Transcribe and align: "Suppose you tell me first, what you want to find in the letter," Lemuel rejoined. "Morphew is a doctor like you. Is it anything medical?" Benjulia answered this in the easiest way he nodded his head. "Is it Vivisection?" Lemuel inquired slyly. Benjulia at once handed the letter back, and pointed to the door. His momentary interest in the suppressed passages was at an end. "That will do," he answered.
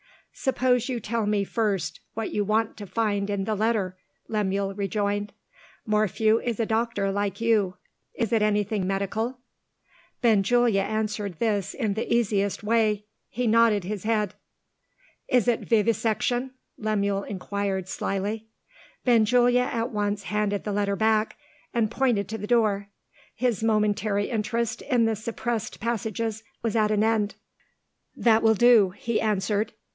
"Suppose 0.33 0.89
you 0.89 0.99
tell 0.99 1.27
me 1.27 1.43
first, 1.43 1.99
what 2.15 2.31
you 2.33 2.43
want 2.43 2.75
to 2.77 2.87
find 2.87 3.29
in 3.29 3.43
the 3.43 3.53
letter," 3.53 3.97
Lemuel 4.27 4.73
rejoined. 4.73 5.33
"Morphew 5.85 6.39
is 6.39 6.59
a 6.59 6.65
doctor 6.65 7.11
like 7.11 7.39
you. 7.39 7.75
Is 8.15 8.31
it 8.33 8.41
anything 8.41 8.87
medical?" 8.87 9.37
Benjulia 10.21 10.81
answered 10.81 11.37
this 11.37 11.75
in 11.75 11.93
the 11.93 12.11
easiest 12.11 12.63
way 12.63 13.05
he 13.29 13.45
nodded 13.45 13.83
his 13.83 14.05
head. 14.05 14.33
"Is 15.27 15.47
it 15.47 15.59
Vivisection?" 15.69 16.51
Lemuel 16.79 17.21
inquired 17.23 17.87
slyly. 17.87 18.47
Benjulia 19.05 19.65
at 19.71 19.91
once 19.91 20.23
handed 20.23 20.63
the 20.63 20.71
letter 20.73 20.95
back, 20.95 21.37
and 21.75 21.91
pointed 21.91 22.27
to 22.29 22.37
the 22.39 22.47
door. 22.47 22.87
His 23.35 23.61
momentary 23.61 24.29
interest 24.31 24.81
in 24.81 25.05
the 25.05 25.15
suppressed 25.17 25.79
passages 25.79 26.41
was 26.63 26.75
at 26.75 26.89
an 26.89 27.03
end. 27.03 27.35
"That 28.15 28.41
will 28.41 28.55
do," 28.55 28.91
he 28.97 29.21
answered. 29.21 29.73